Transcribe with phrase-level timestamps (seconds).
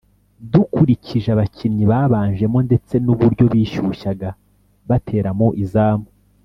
[0.51, 4.29] dukurikije abakinnyi babanjemo ndetse n' uburyo bishyushyaga
[4.89, 6.07] batera mu izamu